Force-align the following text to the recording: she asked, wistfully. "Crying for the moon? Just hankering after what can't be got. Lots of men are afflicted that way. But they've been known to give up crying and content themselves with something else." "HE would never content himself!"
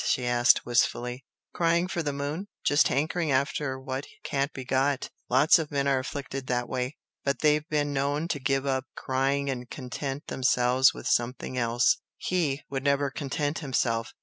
she 0.03 0.25
asked, 0.25 0.65
wistfully. 0.65 1.23
"Crying 1.53 1.87
for 1.87 2.01
the 2.01 2.11
moon? 2.11 2.47
Just 2.63 2.87
hankering 2.87 3.31
after 3.31 3.79
what 3.79 4.07
can't 4.23 4.51
be 4.51 4.65
got. 4.65 5.11
Lots 5.29 5.59
of 5.59 5.69
men 5.69 5.87
are 5.87 5.99
afflicted 5.99 6.47
that 6.47 6.67
way. 6.67 6.97
But 7.23 7.41
they've 7.41 7.69
been 7.69 7.93
known 7.93 8.27
to 8.29 8.39
give 8.39 8.65
up 8.65 8.85
crying 8.95 9.47
and 9.47 9.69
content 9.69 10.25
themselves 10.25 10.91
with 10.91 11.05
something 11.05 11.55
else." 11.55 11.97
"HE 12.17 12.63
would 12.67 12.83
never 12.83 13.11
content 13.11 13.59
himself!" 13.59 14.15